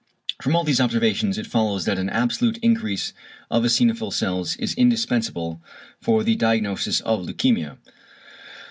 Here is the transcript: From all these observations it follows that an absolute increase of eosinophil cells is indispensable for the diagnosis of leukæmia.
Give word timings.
From 0.41 0.55
all 0.55 0.63
these 0.63 0.81
observations 0.81 1.37
it 1.37 1.45
follows 1.45 1.85
that 1.85 1.99
an 1.99 2.09
absolute 2.09 2.57
increase 2.63 3.13
of 3.51 3.63
eosinophil 3.63 4.11
cells 4.11 4.55
is 4.55 4.73
indispensable 4.73 5.61
for 6.01 6.23
the 6.23 6.35
diagnosis 6.35 7.01
of 7.01 7.19
leukæmia. 7.23 7.77